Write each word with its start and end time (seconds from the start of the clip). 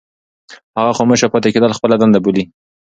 هغه 0.77 0.91
خاموشه 0.97 1.31
پاتې 1.33 1.49
کېدل 1.53 1.71
خپله 1.77 1.95
دنده 1.97 2.19
بولي. 2.25 2.43